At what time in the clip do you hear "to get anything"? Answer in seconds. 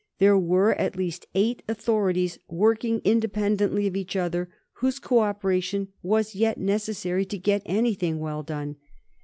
7.25-8.17